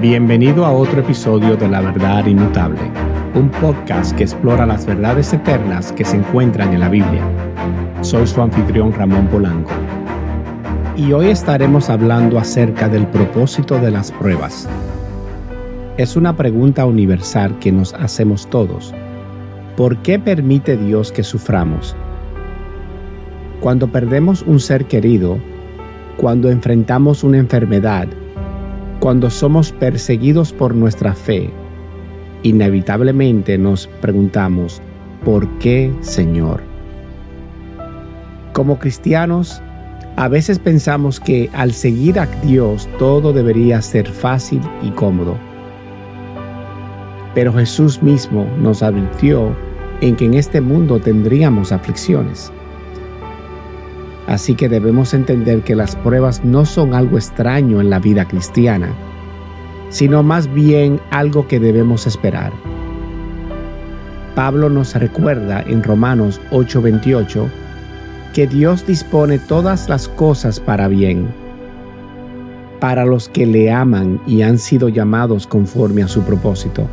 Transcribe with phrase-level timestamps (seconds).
[0.00, 2.80] Bienvenido a otro episodio de La Verdad Inmutable,
[3.36, 7.22] un podcast que explora las verdades eternas que se encuentran en la Biblia.
[8.00, 9.70] Soy su anfitrión Ramón Polanco.
[10.96, 14.68] Y hoy estaremos hablando acerca del propósito de las pruebas.
[15.98, 18.92] Es una pregunta universal que nos hacemos todos.
[19.76, 21.94] ¿Por qué permite Dios que suframos?
[23.60, 25.38] Cuando perdemos un ser querido,
[26.16, 28.08] cuando enfrentamos una enfermedad,
[29.00, 31.50] cuando somos perseguidos por nuestra fe,
[32.42, 34.80] inevitablemente nos preguntamos,
[35.24, 36.62] ¿por qué Señor?
[38.52, 39.62] Como cristianos,
[40.16, 45.36] a veces pensamos que al seguir a Dios todo debería ser fácil y cómodo.
[47.34, 49.56] Pero Jesús mismo nos advirtió
[50.02, 52.52] en que en este mundo tendríamos aflicciones.
[54.30, 58.94] Así que debemos entender que las pruebas no son algo extraño en la vida cristiana,
[59.88, 62.52] sino más bien algo que debemos esperar.
[64.36, 67.48] Pablo nos recuerda en Romanos 8:28
[68.32, 71.26] que Dios dispone todas las cosas para bien,
[72.78, 76.86] para los que le aman y han sido llamados conforme a su propósito.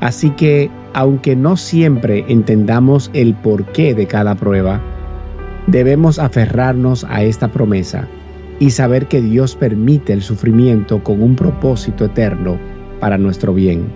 [0.00, 4.82] Así que, aunque no siempre entendamos el porqué de cada prueba,
[5.68, 8.08] Debemos aferrarnos a esta promesa
[8.58, 12.58] y saber que Dios permite el sufrimiento con un propósito eterno
[13.00, 13.86] para nuestro bien.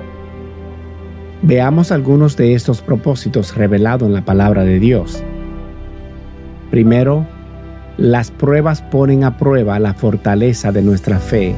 [1.41, 5.25] Veamos algunos de estos propósitos revelados en la palabra de Dios.
[6.71, 7.27] Primero,
[7.97, 11.55] las pruebas ponen a prueba la fortaleza de nuestra fe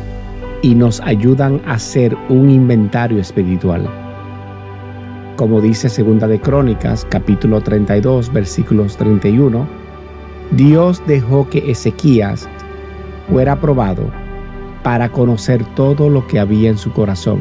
[0.62, 3.84] y nos ayudan a hacer un inventario espiritual.
[5.34, 9.83] Como dice Segunda de Crónicas, capítulo 32, versículos 31,
[10.52, 12.48] Dios dejó que Ezequías
[13.28, 14.10] fuera probado
[14.82, 17.40] para conocer todo lo que había en su corazón.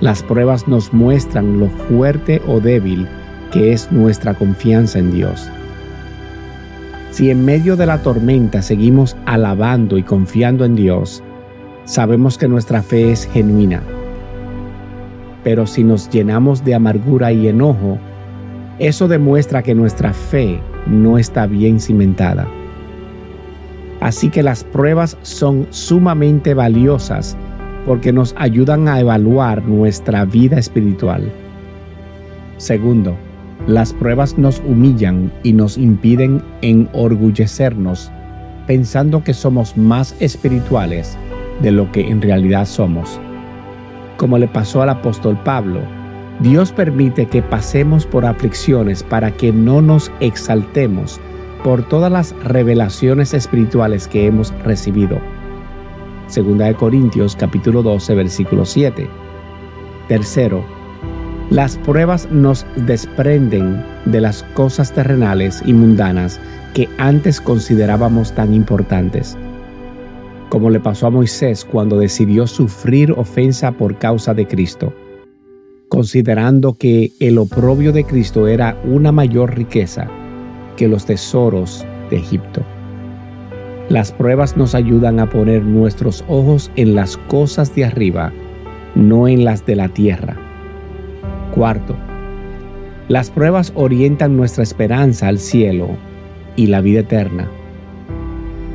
[0.00, 3.08] Las pruebas nos muestran lo fuerte o débil
[3.52, 5.48] que es nuestra confianza en Dios.
[7.10, 11.22] Si en medio de la tormenta seguimos alabando y confiando en Dios,
[11.84, 13.82] sabemos que nuestra fe es genuina.
[15.44, 17.98] Pero si nos llenamos de amargura y enojo,
[18.78, 22.46] eso demuestra que nuestra fe no está bien cimentada.
[24.00, 27.36] Así que las pruebas son sumamente valiosas
[27.86, 31.30] porque nos ayudan a evaluar nuestra vida espiritual.
[32.56, 33.16] Segundo,
[33.66, 38.10] las pruebas nos humillan y nos impiden enorgullecernos
[38.66, 41.16] pensando que somos más espirituales
[41.62, 43.20] de lo que en realidad somos.
[44.16, 45.80] Como le pasó al apóstol Pablo,
[46.40, 51.20] Dios permite que pasemos por aflicciones para que no nos exaltemos
[51.62, 55.18] por todas las revelaciones espirituales que hemos recibido.
[56.26, 59.08] Segunda de Corintios capítulo 12 versículo 7.
[60.08, 60.64] Tercero,
[61.50, 66.40] las pruebas nos desprenden de las cosas terrenales y mundanas
[66.74, 69.38] que antes considerábamos tan importantes.
[70.48, 74.92] Como le pasó a Moisés cuando decidió sufrir ofensa por causa de Cristo
[75.88, 80.08] considerando que el oprobio de Cristo era una mayor riqueza
[80.76, 82.62] que los tesoros de Egipto.
[83.88, 88.32] Las pruebas nos ayudan a poner nuestros ojos en las cosas de arriba,
[88.94, 90.36] no en las de la tierra.
[91.54, 91.94] Cuarto,
[93.08, 95.90] las pruebas orientan nuestra esperanza al cielo
[96.56, 97.48] y la vida eterna.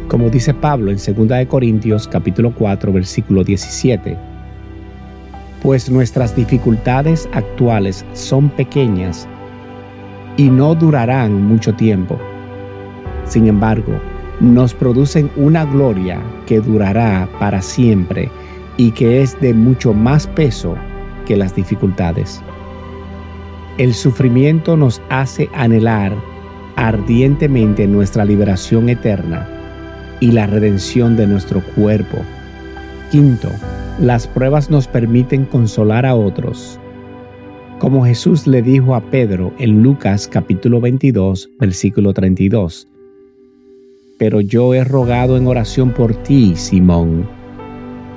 [0.07, 4.17] Como dice Pablo en 2 Corintios capítulo 4 versículo 17,
[5.61, 9.27] pues nuestras dificultades actuales son pequeñas
[10.37, 12.17] y no durarán mucho tiempo.
[13.25, 13.99] Sin embargo,
[14.39, 18.31] nos producen una gloria que durará para siempre
[18.77, 20.75] y que es de mucho más peso
[21.25, 22.41] que las dificultades.
[23.77, 26.13] El sufrimiento nos hace anhelar
[26.75, 29.47] ardientemente nuestra liberación eterna
[30.21, 32.17] y la redención de nuestro cuerpo.
[33.11, 33.49] Quinto,
[33.99, 36.79] las pruebas nos permiten consolar a otros.
[37.79, 42.87] Como Jesús le dijo a Pedro en Lucas capítulo 22, versículo 32.
[44.19, 47.27] Pero yo he rogado en oración por ti, Simón,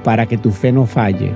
[0.05, 1.33] para que tu fe no falle,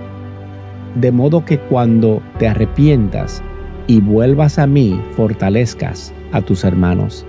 [0.95, 3.43] de modo que cuando te arrepientas
[3.87, 7.25] y vuelvas a mí, fortalezcas a tus hermanos.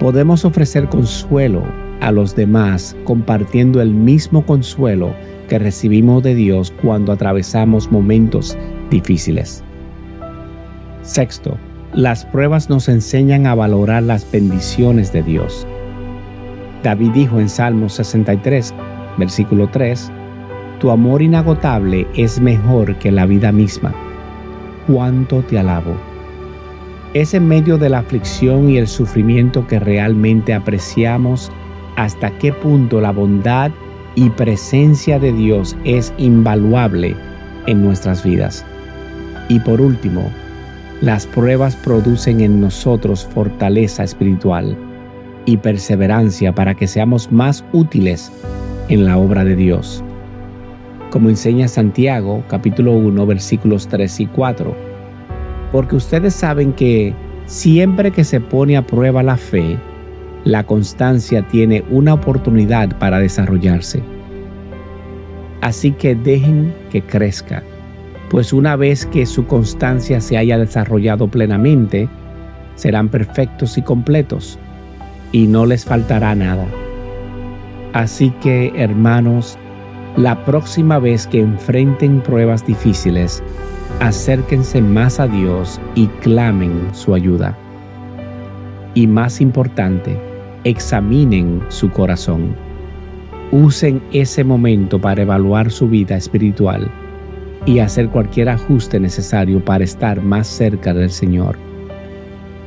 [0.00, 1.62] Podemos ofrecer consuelo
[2.04, 5.14] a los demás compartiendo el mismo consuelo
[5.48, 8.58] que recibimos de Dios cuando atravesamos momentos
[8.90, 9.64] difíciles.
[11.00, 11.56] Sexto,
[11.94, 15.66] las pruebas nos enseñan a valorar las bendiciones de Dios.
[16.82, 18.74] David dijo en Salmo 63,
[19.16, 20.12] versículo 3,
[20.80, 23.94] tu amor inagotable es mejor que la vida misma.
[24.86, 25.94] Cuánto te alabo.
[27.14, 31.50] Es en medio de la aflicción y el sufrimiento que realmente apreciamos
[31.96, 33.70] hasta qué punto la bondad
[34.14, 37.16] y presencia de Dios es invaluable
[37.66, 38.64] en nuestras vidas.
[39.48, 40.30] Y por último,
[41.00, 44.76] las pruebas producen en nosotros fortaleza espiritual
[45.46, 48.32] y perseverancia para que seamos más útiles
[48.88, 50.02] en la obra de Dios.
[51.10, 54.74] Como enseña Santiago capítulo 1 versículos 3 y 4.
[55.72, 57.14] Porque ustedes saben que
[57.46, 59.78] siempre que se pone a prueba la fe,
[60.44, 64.02] la constancia tiene una oportunidad para desarrollarse.
[65.62, 67.62] Así que dejen que crezca,
[68.28, 72.08] pues una vez que su constancia se haya desarrollado plenamente,
[72.74, 74.58] serán perfectos y completos,
[75.32, 76.66] y no les faltará nada.
[77.94, 79.56] Así que, hermanos,
[80.16, 83.42] la próxima vez que enfrenten pruebas difíciles,
[84.00, 87.56] acérquense más a Dios y clamen su ayuda.
[88.94, 90.33] Y más importante,
[90.64, 92.54] examinen su corazón.
[93.52, 96.90] Usen ese momento para evaluar su vida espiritual
[97.66, 101.56] y hacer cualquier ajuste necesario para estar más cerca del Señor.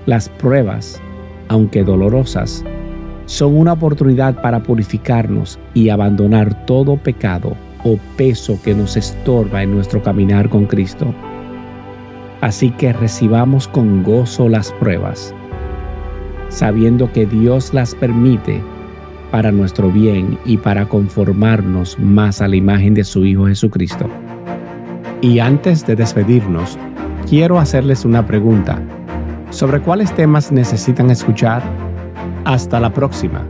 [0.05, 1.01] Las pruebas,
[1.49, 2.63] aunque dolorosas,
[3.25, 9.71] son una oportunidad para purificarnos y abandonar todo pecado o peso que nos estorba en
[9.71, 11.13] nuestro caminar con Cristo.
[12.41, 15.33] Así que recibamos con gozo las pruebas,
[16.49, 18.61] sabiendo que Dios las permite
[19.31, 24.07] para nuestro bien y para conformarnos más a la imagen de su Hijo Jesucristo.
[25.21, 26.77] Y antes de despedirnos,
[27.27, 28.79] quiero hacerles una pregunta.
[29.49, 31.61] ¿Sobre cuáles temas necesitan escuchar?
[32.45, 33.43] Hasta la próxima.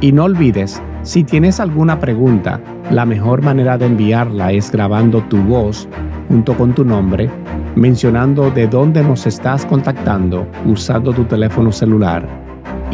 [0.00, 2.60] Y no olvides, si tienes alguna pregunta,
[2.90, 5.88] la mejor manera de enviarla es grabando tu voz
[6.28, 7.30] junto con tu nombre,
[7.74, 12.43] mencionando de dónde nos estás contactando usando tu teléfono celular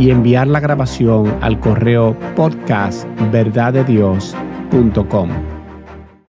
[0.01, 5.60] y enviar la grabación al correo podcast verdadedios.com.